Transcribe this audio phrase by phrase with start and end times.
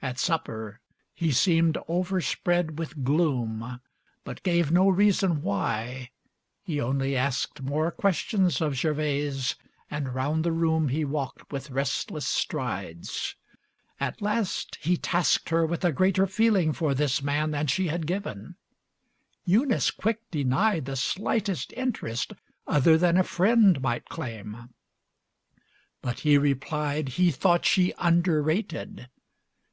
[0.00, 0.80] LIV At supper
[1.12, 3.80] he seemed overspread with gloom,
[4.22, 6.12] But gave no reason why,
[6.62, 9.56] he only asked More questions of Gervase,
[9.90, 13.34] and round the room He walked with restless strides.
[13.98, 18.06] At last he tasked Her with a greater feeling for this man Than she had
[18.06, 18.54] given.
[19.44, 22.34] Eunice quick denied The slightest interest
[22.68, 24.72] other than a friend Might claim.
[26.02, 29.08] But he replied He thought she underrated.